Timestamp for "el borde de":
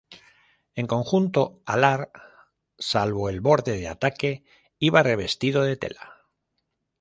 3.29-3.87